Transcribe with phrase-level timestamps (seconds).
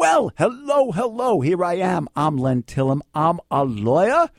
[0.00, 1.42] Well, hello, hello.
[1.42, 2.08] Here I am.
[2.16, 3.02] I'm Len Tillem.
[3.14, 4.30] I'm a lawyer.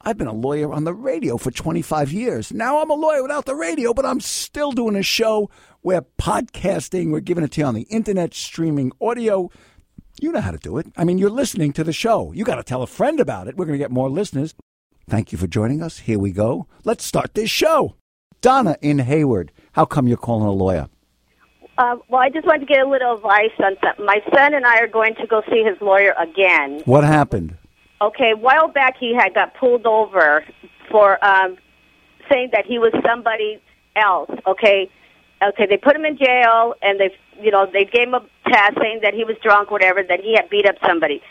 [0.00, 2.52] I've been a lawyer on the radio for 25 years.
[2.52, 5.48] Now I'm a lawyer without the radio, but I'm still doing a show.
[5.84, 7.12] We're podcasting.
[7.12, 9.48] We're giving it to you on the internet, streaming audio.
[10.20, 10.88] You know how to do it.
[10.96, 12.32] I mean, you're listening to the show.
[12.32, 13.56] You got to tell a friend about it.
[13.56, 14.56] We're going to get more listeners.
[15.08, 16.00] Thank you for joining us.
[16.00, 16.66] Here we go.
[16.82, 17.94] Let's start this show.
[18.40, 19.52] Donna in Hayward.
[19.74, 20.88] How come you're calling a lawyer?
[21.80, 24.04] Uh, well, I just wanted to get a little advice on something.
[24.04, 26.82] My son and I are going to go see his lawyer again.
[26.84, 27.56] What happened?
[28.02, 30.44] Okay, a while back he had got pulled over
[30.90, 31.56] for um,
[32.30, 33.62] saying that he was somebody
[33.96, 34.28] else.
[34.46, 34.90] Okay,
[35.42, 38.76] okay, they put him in jail and they, you know, they gave him a test
[38.78, 41.22] saying that he was drunk, whatever, that he had beat up somebody.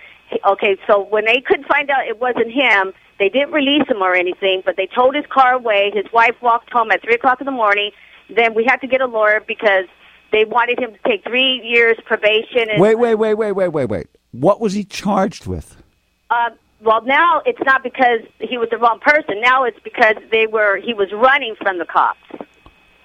[0.48, 4.16] Okay, so when they could find out it wasn't him, they didn't release him or
[4.16, 5.92] anything, but they towed his car away.
[5.94, 7.92] His wife walked home at three o'clock in the morning.
[8.36, 9.86] Then we had to get a lawyer because
[10.32, 12.70] they wanted him to take three years probation.
[12.72, 14.08] And Wait, wait, wait, wait, wait, wait, wait.
[14.32, 15.76] What was he charged with?
[16.30, 16.50] Uh,
[16.84, 19.42] well, now it's not because he was the wrong person.
[19.42, 22.20] Now it's because they were he was running from the cops.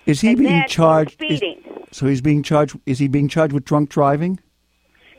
[0.07, 1.23] Is he And being then he charged?
[1.23, 1.63] is- speeding.
[1.91, 2.79] so he's being charged.
[2.87, 4.39] Is he being charged with drunk driving?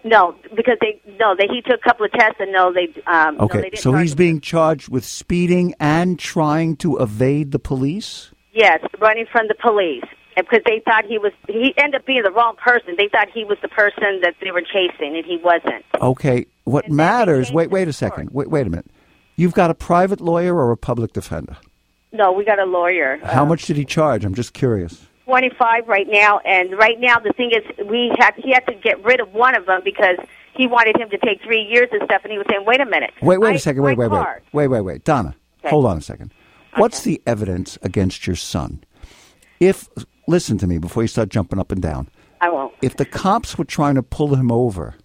[0.03, 3.37] No, because they no, they he took a couple of tests and no, they um,
[3.37, 4.17] no, Okay, they didn't so he's him.
[4.17, 8.31] being charged with speeding and trying to evade the police.
[8.53, 10.03] yes, running from the police.
[10.37, 12.95] And because they thought he was, he ended up being the wrong person.
[12.97, 15.85] They thought he was the person that they were chasing, and he wasn't.
[16.01, 17.51] Okay, what And matters?
[17.53, 18.31] Wait, wait a second.
[18.31, 18.87] Wait, wait a minute.
[19.37, 21.55] You've got a private lawyer or a public defender?
[22.11, 23.17] No, we got a lawyer.
[23.23, 24.23] How Uh, much did he charge?
[24.25, 25.05] I'm just curious.
[25.25, 29.03] Twenty-five right now, and right now the thing is, we had he had to get
[29.03, 30.17] rid of one of them because
[30.55, 32.85] he wanted him to take three years and stuff, and he was saying, "Wait a
[32.85, 33.81] minute, Wait, wait my- a second.
[33.81, 35.03] Wait, wait, wait, car- wait, wait, wait.
[35.03, 35.69] Donna, Okay.
[35.69, 36.31] hold on a second.
[36.75, 38.83] What's the evidence against your son?
[39.59, 39.87] If
[40.27, 42.09] listen to me before you start jumping up and down.
[42.41, 42.73] I won't.
[42.81, 44.95] If the cops were trying to pull him over,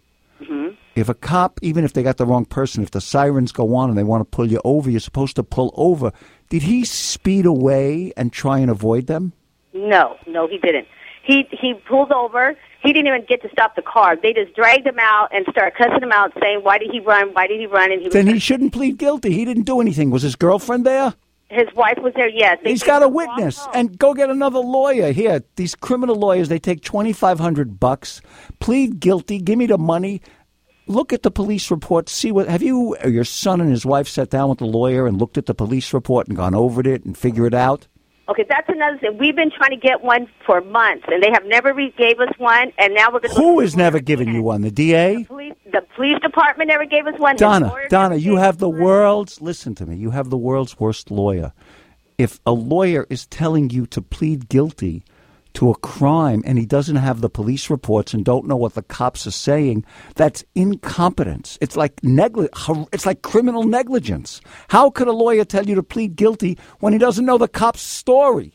[0.40, 0.68] Mm-hmm.
[0.96, 3.90] if a cop, even if they got the wrong person, if the sirens go on
[3.90, 6.12] and they want to pull you over, you're supposed to pull over.
[6.48, 9.34] Did he speed away and try and avoid them?
[9.74, 10.88] No, no, he didn't.
[11.22, 12.56] He he pulled over.
[12.82, 14.16] He didn't even get to stop the car.
[14.16, 17.28] They just dragged him out and started cussing him out, saying, "Why did he run?
[17.34, 19.32] Why did he run?" And he Then was, he shouldn't plead guilty.
[19.32, 20.10] He didn't do anything.
[20.10, 21.12] Was his girlfriend there?
[21.50, 22.28] His wife was there.
[22.28, 23.66] Yes, He's got a witness.
[23.74, 25.12] And go get another lawyer.
[25.12, 28.22] Here, these criminal lawyers, they take twenty five hundred bucks,
[28.60, 30.22] plead guilty, give me the money.
[30.86, 32.08] Look at the police report.
[32.08, 35.06] See what have you or your son and his wife sat down with the lawyer
[35.06, 37.86] and looked at the police report and gone over it and figure it out?
[38.30, 39.18] Okay, that's another thing.
[39.18, 42.28] We've been trying to get one for months, and they have never re- gave us
[42.38, 42.72] one.
[42.78, 43.34] And now we're going.
[43.34, 44.60] Who has never given you one?
[44.62, 45.24] The DA?
[45.24, 47.34] Police, the police department never gave us one.
[47.34, 49.96] Donna, Donna, you have the world's listen to me.
[49.96, 51.52] You have the world's worst lawyer.
[52.18, 55.02] If a lawyer is telling you to plead guilty
[55.54, 58.82] to a crime and he doesn't have the police reports and don't know what the
[58.82, 59.84] cops are saying,
[60.14, 61.58] that's incompetence.
[61.60, 62.48] It's like negli-
[62.92, 64.40] it's like criminal negligence.
[64.68, 67.80] How could a lawyer tell you to plead guilty when he doesn't know the cop's
[67.80, 68.54] story?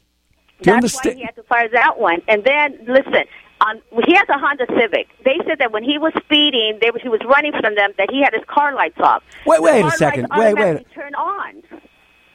[0.61, 2.22] Do you That's why he had to fire that one.
[2.28, 3.25] And then listen,
[3.61, 5.07] on, he has a Honda Civic.
[5.23, 7.91] They said that when he was speeding, they, he was running from them.
[7.97, 9.23] That he had his car lights off.
[9.45, 10.28] Wait, The wait a second.
[10.35, 10.85] Wait, wait.
[10.94, 11.63] Turn on.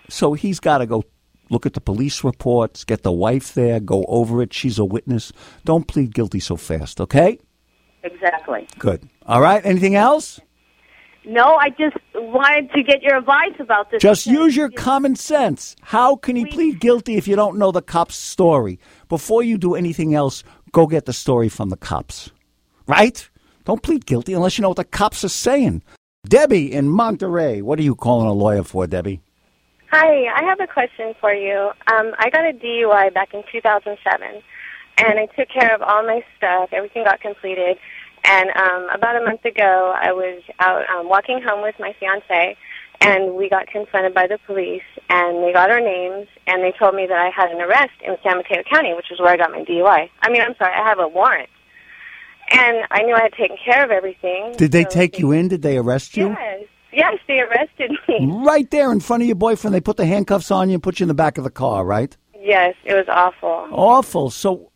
[0.09, 1.05] So he's got to go
[1.51, 4.55] look at the police reports, get the wife there, go over it.
[4.55, 5.33] She's a witness.
[5.65, 7.39] Don't plead guilty so fast, okay?
[8.03, 8.67] Exactly.
[8.79, 9.09] Good.
[9.27, 9.65] All right.
[9.65, 10.41] Anything else?
[11.27, 14.01] No, I just wanted to get your advice about this.
[14.01, 15.77] Just use your common sense.
[15.83, 18.79] How can he plead guilty if you don't know the cop's story?
[19.11, 22.31] Before you do anything else, go get the story from the cops.
[22.87, 23.29] Right?
[23.65, 25.83] Don't plead guilty unless you know what the cops are saying.
[26.27, 27.61] Debbie in Monterey.
[27.61, 29.21] What are you calling a lawyer for, Debbie?
[29.93, 31.73] Hi, I have a question for you.
[31.89, 34.43] Um, I got a DUI back in 2007,
[34.99, 36.69] and I took care of all my stuff.
[36.73, 37.77] Everything got completed.
[38.25, 42.57] And um, about a month ago, I was out um, walking home with my fiance,
[43.01, 46.95] and we got confronted by the police, and they got our names, and they told
[46.95, 49.51] me that I had an arrest in San Mateo County, which is where I got
[49.51, 50.09] my DUI.
[50.23, 51.49] I mean, I'm sorry, I have a warrant.
[52.53, 54.55] And I knew I had taken care of everything.
[54.57, 55.49] Did they so take you in?
[55.49, 56.29] Did they arrest you?
[56.29, 56.69] Yes.
[56.93, 58.27] Yes, they arrested me.
[58.45, 59.75] Right there in front of your boyfriend.
[59.75, 61.85] They put the handcuffs on you and put you in the back of the car,
[61.85, 62.17] right?
[62.39, 63.69] Yes, it was awful.
[63.71, 64.31] Awful.
[64.31, 64.71] So,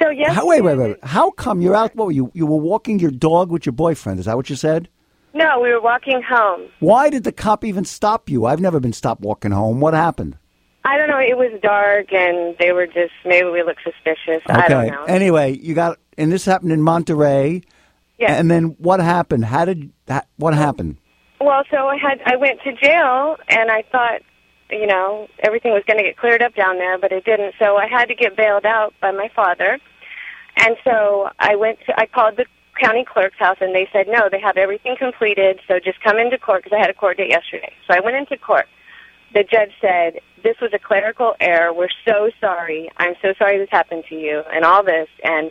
[0.00, 0.32] So yes.
[0.32, 0.96] how, wait, wait, wait.
[1.04, 1.94] How come you're out?
[1.96, 2.30] What were you?
[2.34, 4.20] You were walking your dog with your boyfriend.
[4.20, 4.88] Is that what you said?
[5.34, 6.68] No, we were walking home.
[6.78, 8.46] Why did the cop even stop you?
[8.46, 9.80] I've never been stopped walking home.
[9.80, 10.38] What happened?
[10.84, 11.18] I don't know.
[11.18, 14.42] It was dark, and they were just maybe we looked suspicious.
[14.46, 14.90] I don't Okay.
[14.90, 15.02] know.
[15.04, 17.62] Anyway, you got, and this happened in Monterey.
[18.18, 18.34] yeah.
[18.34, 19.44] And then what happened?
[19.46, 20.28] How did that?
[20.36, 20.98] What happened?
[21.40, 24.22] Well, so I had I went to jail, and I thought,
[24.70, 27.54] you know, everything was going to get cleared up down there, but it didn't.
[27.58, 29.78] So I had to get bailed out by my father,
[30.56, 32.46] and so I went to I called the
[32.80, 36.38] county clerk's house, and they said no, they have everything completed, so just come into
[36.38, 37.72] court because I had a court date yesterday.
[37.88, 38.66] So I went into court.
[39.34, 41.72] The judge said this was a clerical error.
[41.72, 42.90] We're so sorry.
[42.98, 45.08] I'm so sorry this happened to you, and all this.
[45.24, 45.50] And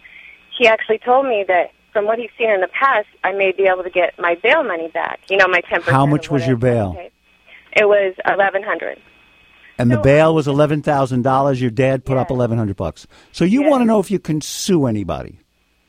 [0.58, 3.63] he actually told me that from what he's seen in the past, I may be
[3.63, 5.22] able to get my bail money back.
[5.30, 5.95] You know, my ten percent.
[5.95, 6.98] How much was your bail?
[7.75, 9.00] It was eleven hundred.
[9.78, 11.62] And the bail was eleven thousand dollars.
[11.62, 13.07] Your dad put up eleven hundred bucks.
[13.31, 15.40] So you want to know if you can sue anybody?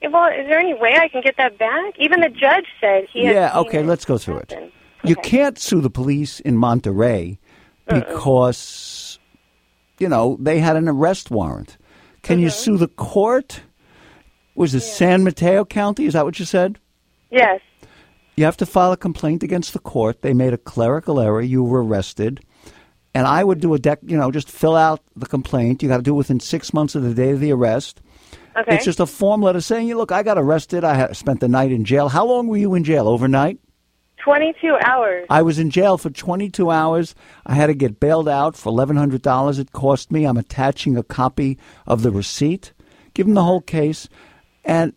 [0.03, 1.95] Well, is there any way I can get that back?
[1.99, 3.25] Even the judge said he.
[3.25, 4.55] Yeah, okay, let's go through it.
[5.03, 7.39] You can't sue the police in Monterey
[7.87, 9.19] because
[9.99, 11.77] you know they had an arrest warrant.
[12.23, 12.55] Can you mm-hmm.
[12.55, 13.61] sue the court?
[14.55, 16.07] Was it San Mateo County?
[16.07, 16.79] Is that what you said?
[17.31, 17.61] Yes.
[18.37, 20.23] You have to file a complaint against the court.
[20.23, 21.41] They made a clerical error.
[21.41, 22.41] You were arrested.
[23.15, 25.83] And I would do a deck, you know, just fill out the complaint.
[25.83, 28.01] You got to do it within six months of the day of the arrest.
[28.57, 28.75] Okay.
[28.75, 30.85] It's just a form letter saying, "You look, I got arrested.
[30.85, 32.09] I spent the night in jail.
[32.09, 33.09] How long were you in jail?
[33.09, 33.59] Overnight?
[34.23, 35.27] Twenty-two hours.
[35.29, 37.15] I was in jail for 22 hours.
[37.45, 39.59] I had to get bailed out for $1,100.
[39.59, 40.25] It cost me.
[40.25, 42.73] I'm attaching a copy of the receipt.
[43.13, 44.09] Give them the whole case.
[44.65, 44.93] And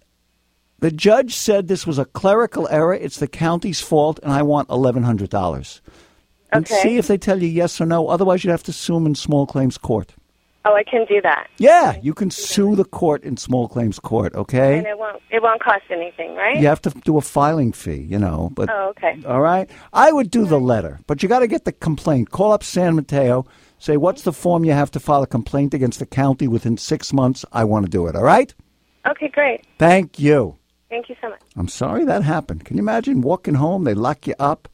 [0.80, 2.94] the judge said this was a clerical error.
[2.94, 5.82] It's the county's fault, and I want $1,100.
[6.52, 6.76] And Okay.
[6.82, 8.08] see if they tell you yes or no.
[8.08, 10.14] Otherwise, you'd have to sue them in small claims court.
[10.64, 11.48] Oh, I can do that.
[11.60, 14.78] Yeah, you can sue the court in small claims court, okay?
[14.80, 15.22] And it won't.
[15.30, 16.58] It won't cost anything, right?
[16.58, 18.50] You have to do a filing fee, you know.
[18.54, 19.18] But Oh, okay.
[19.26, 19.70] All right.
[19.94, 22.32] I would do the letter, but you got to get the complaint.
[22.32, 23.46] Call up San Mateo.
[23.80, 27.14] Say, what's the form you have to file a complaint against the county within six
[27.14, 27.46] months?
[27.54, 28.16] I want to do it.
[28.16, 28.54] All right.
[29.10, 29.66] Okay, great.
[29.78, 30.58] Thank you.
[30.90, 31.42] Thank you so much.
[31.56, 32.66] I'm sorry that happened.
[32.66, 33.84] Can you imagine walking home?
[33.84, 34.68] They lock you up.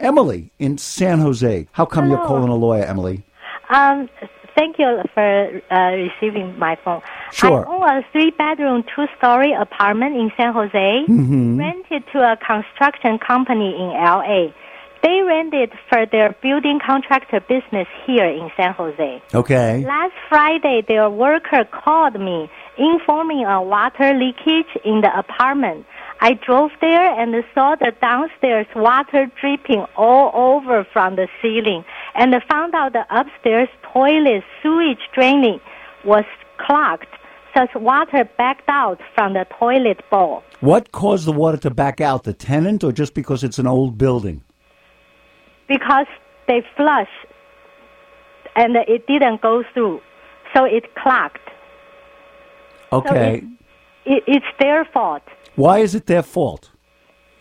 [0.00, 1.66] Emily in San Jose.
[1.72, 3.24] How come you're calling a lawyer, Emily?
[3.68, 4.08] Um,
[4.56, 7.02] thank you for uh, receiving my phone.
[7.32, 7.66] Sure.
[7.68, 11.58] I own a three-bedroom, two-story apartment in San Jose, Mm-hmm.
[11.58, 14.54] rented to a construction company in L.A.
[15.02, 19.22] They rented for their building contractor business here in San Jose.
[19.34, 19.84] Okay.
[19.86, 22.50] Last Friday, their worker called me
[22.80, 25.86] informing a water leakage in the apartment.
[26.20, 31.84] I drove there and saw the downstairs water dripping all over from the ceiling
[32.14, 35.60] and found out the upstairs toilet sewage draining
[36.04, 36.24] was
[36.58, 37.06] clogged.
[37.54, 40.42] Such water backed out from the toilet bowl.
[40.60, 42.24] What caused the water to back out?
[42.24, 44.42] The tenant, or just because it's an old building?
[45.70, 46.06] because
[46.48, 47.08] they flush
[48.56, 50.00] and it didn't go through.
[50.54, 51.38] So it clogged.
[52.92, 53.42] Okay.
[54.04, 55.22] It, it's their fault
[55.56, 56.70] Why is it their fault?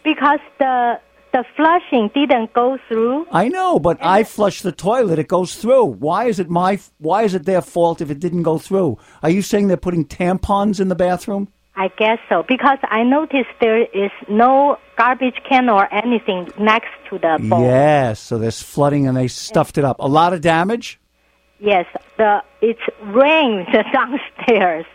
[0.04, 1.00] because the
[1.32, 3.28] the flushing didn't go through.
[3.32, 5.86] I know, but I flush the toilet; it goes through.
[5.86, 6.80] Why is it my?
[6.98, 8.98] Why is it their fault if it didn't go through?
[9.22, 11.50] Are you saying they're putting tampons in the bathroom?
[11.76, 17.20] I guess so because I noticed there is no garbage can or anything next to
[17.20, 17.62] the bowl.
[17.62, 19.98] Yes, so there's flooding and they stuffed it up.
[20.00, 21.00] A lot of damage.
[21.60, 21.86] Yes,
[22.18, 24.86] the it's rained downstairs.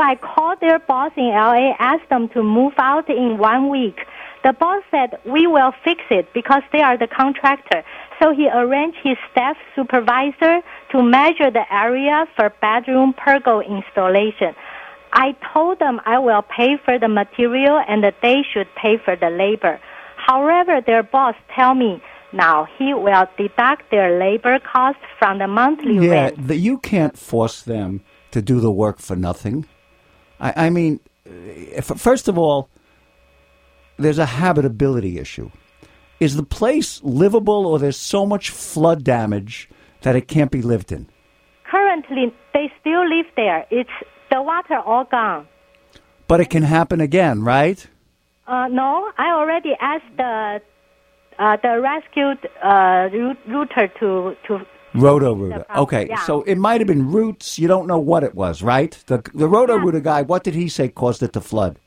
[0.00, 3.98] So I called their boss in LA, asked them to move out in one week.
[4.42, 7.84] The boss said we will fix it because they are the contractor.
[8.18, 10.62] So he arranged his staff supervisor
[10.92, 14.54] to measure the area for bedroom pergo installation.
[15.12, 19.16] I told them I will pay for the material and that they should pay for
[19.16, 19.78] the labor.
[20.16, 22.02] However, their boss tell me
[22.32, 26.48] now he will deduct their labor cost from the monthly Yeah, rent.
[26.48, 29.66] the, you can't force them to do the work for nothing.
[30.40, 32.68] I, I mean, if, first of all,
[33.98, 35.50] there's a habitability issue.
[36.18, 39.68] Is the place livable, or there's so much flood damage
[40.02, 41.06] that it can't be lived in?
[41.70, 43.66] Currently, they still live there.
[43.70, 43.90] It's
[44.30, 45.46] the water all gone.
[46.26, 47.86] But it can happen again, right?
[48.46, 50.60] Uh, no, I already asked the
[51.38, 53.08] uh, the rescued uh,
[53.46, 54.66] router to to.
[54.94, 55.64] Roto The Rooter.
[55.76, 56.24] Okay, yeah.
[56.24, 57.58] so it might have been roots.
[57.58, 58.92] You don't know what it was, right?
[59.06, 60.22] The the Roto Rooter guy.
[60.22, 61.78] What did he say caused it to flood?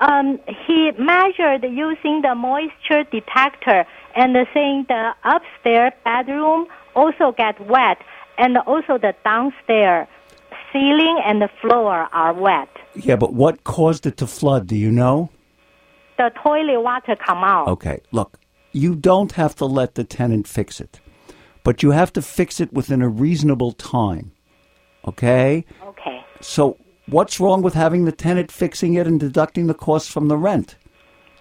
[0.00, 3.84] Um, he measured using the moisture detector
[4.16, 7.98] and saying the upstairs bedroom also get wet
[8.38, 10.08] and also the downstairs
[10.72, 12.68] ceiling and the floor are wet.
[12.94, 14.66] Yeah, but what caused it to flood?
[14.66, 15.30] Do you know?
[16.16, 17.68] The toilet water come out.
[17.68, 18.38] Okay, look,
[18.72, 21.00] you don't have to let the tenant fix it,
[21.70, 24.32] but you have to fix it within a reasonable time.
[25.06, 25.64] Okay?
[25.84, 26.20] Okay.
[26.40, 30.36] So, what's wrong with having the tenant fixing it and deducting the cost from the
[30.36, 30.74] rent?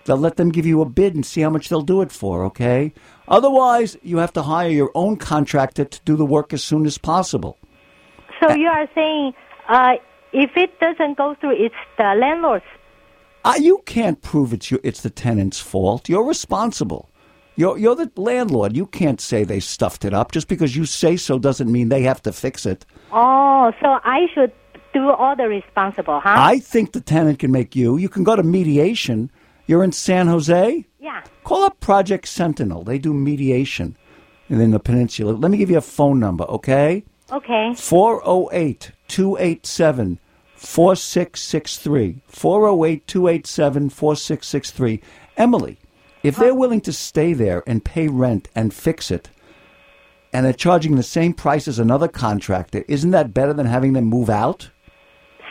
[0.06, 2.46] They'll let them give you a bid and see how much they'll do it for,
[2.46, 2.94] okay?
[3.28, 7.00] Otherwise, you have to hire your own contractor to do the work as soon as
[7.00, 7.58] possible.
[8.40, 9.34] So you are saying
[9.68, 9.94] uh,
[10.32, 12.66] if it doesn't go through, it's the landlord's
[13.44, 16.08] Uh, you can't prove it's your, it's the tenant's fault.
[16.08, 17.10] You're responsible.
[17.60, 18.78] You're, you're the landlord.
[18.78, 20.32] You can't say they stuffed it up.
[20.32, 22.86] Just because you say so doesn't mean they have to fix it.
[23.12, 24.54] Oh, so I should
[24.94, 26.36] do all the responsible, huh?
[26.38, 27.98] I think the tenant can make you.
[27.98, 29.30] You can go to mediation.
[29.68, 30.86] You're in San Jose?
[31.02, 31.22] yeah.
[31.44, 32.86] Call up Project Sentinel.
[32.86, 33.98] They do mediation
[34.48, 35.34] in the peninsula.
[35.34, 37.04] Let me give you a phone number, okay?
[37.30, 37.74] Okay.
[37.76, 40.18] 408 287
[40.56, 42.22] 4663.
[42.28, 45.02] 408 287 4663.
[45.36, 45.78] Emily,
[46.24, 49.30] if they're willing to stay there and pay rent and fix it,
[50.34, 54.06] and they're charging the same price as another contractor, isn't that better than having them
[54.06, 54.70] move out?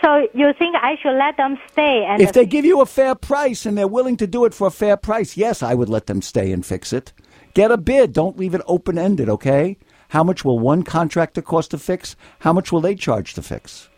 [0.02, 3.14] So you think I should let them stay and If they give you a fair
[3.14, 6.06] price and they're willing to do it for a fair price, yes, I would let
[6.06, 7.12] them stay and fix it.
[7.54, 8.12] Get a bid.
[8.12, 9.76] Don't leave it open ended, okay?
[10.10, 12.14] How much will one contractor cost to fix?
[12.40, 13.88] How much will they charge to fix?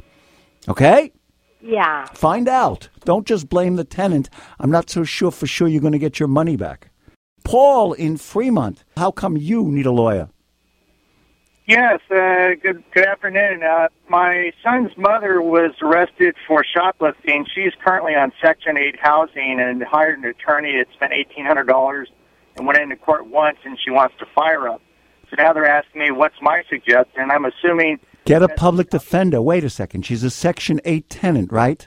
[0.68, 1.12] Okay?
[1.62, 2.06] Yeah.
[2.06, 2.88] Find out.
[3.04, 4.30] Don't just blame the tenant.
[4.58, 6.90] I'm not so sure for sure you're going to get your money back.
[7.44, 10.28] Paul in Fremont, how come you need a lawyer?
[11.66, 13.62] Yes, uh, good good afternoon.
[13.62, 17.46] Uh, my son's mother was arrested for shoplifting.
[17.54, 22.06] She's currently on Section 8 housing and hired an attorney that spent $1,800
[22.56, 24.82] and went into court once, and she wants to fire up.
[25.28, 27.30] So now they're asking me what's my suggestion.
[27.30, 29.40] I'm assuming, Get a public defender.
[29.40, 30.04] Wait a second.
[30.06, 31.86] She's a Section 8 tenant, right?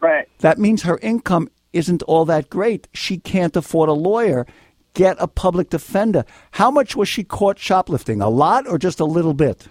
[0.00, 2.88] right, That means her income isn't all that great.
[2.92, 4.46] She can't afford a lawyer.
[4.94, 6.24] Get a public defender.
[6.52, 8.20] How much was she caught shoplifting?
[8.20, 9.68] A lot or just a little bit?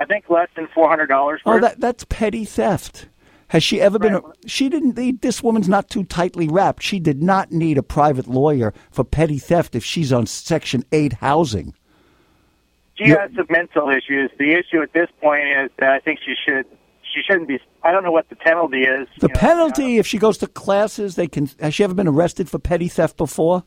[0.00, 3.06] I think less than $400 Oh, that that's petty theft.
[3.48, 4.20] Has she ever been?
[4.46, 5.22] She didn't need.
[5.22, 6.84] This woman's not too tightly wrapped.
[6.84, 11.14] She did not need a private lawyer for petty theft if she's on Section Eight
[11.14, 11.74] housing.
[13.04, 14.30] She has some mental issues.
[14.38, 16.66] The issue at this point is that I think she should
[17.02, 17.58] she shouldn't be.
[17.82, 19.08] I don't know what the penalty is.
[19.18, 21.48] The you know, penalty, if she goes to classes, they can.
[21.60, 23.64] Has she ever been arrested for petty theft before?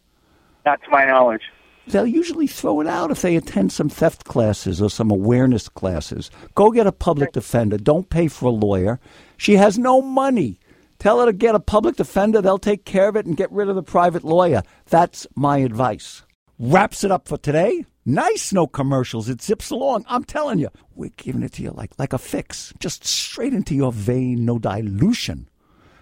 [0.65, 1.43] not to my knowledge.
[1.87, 6.31] They'll usually throw it out if they attend some theft classes or some awareness classes.
[6.55, 7.77] Go get a public defender.
[7.77, 8.99] Don't pay for a lawyer.
[9.35, 10.59] She has no money.
[10.99, 12.41] Tell her to get a public defender.
[12.41, 14.63] They'll take care of it and get rid of the private lawyer.
[14.85, 16.23] That's my advice.
[16.57, 17.85] Wraps it up for today.
[18.05, 19.29] Nice, no commercials.
[19.29, 20.05] It zips along.
[20.09, 23.75] I'm telling you, we're giving it to you like, like a fix, just straight into
[23.75, 25.47] your vein, no dilution.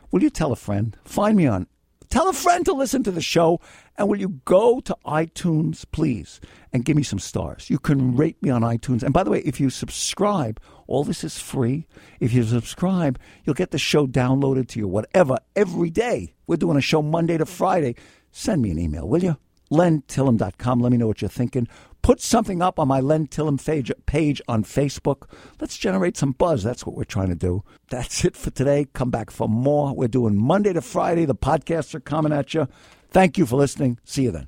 [0.10, 0.98] Will you tell a friend?
[1.06, 1.68] Find me on.
[2.10, 3.62] Tell a friend to listen to the show,
[3.98, 6.42] and will you go to iTunes, please,
[6.74, 7.70] and give me some stars?
[7.70, 9.02] You can rate me on iTunes.
[9.02, 11.88] And by the way, if you subscribe, all this is free.
[12.20, 16.34] If you subscribe, you'll get the show downloaded to you, whatever, every day.
[16.48, 17.96] We're doing a show Monday to Friday.
[18.32, 19.38] Send me an email, will you?
[19.72, 20.80] LenTillem.com.
[20.82, 21.70] Let me know what you're thinking.
[22.02, 23.60] Put something up on my Len Tillem
[24.06, 25.30] page, on Facebook.
[25.60, 26.64] Let's generate some buzz.
[26.64, 27.64] That's what we're trying to do.
[27.90, 28.88] That's it for today.
[28.94, 29.94] Come back for more.
[29.94, 31.26] We're doing Monday to Friday.
[31.26, 32.68] The podcasts are coming at you.
[33.12, 34.00] Thank you for listening.
[34.04, 34.48] See you then.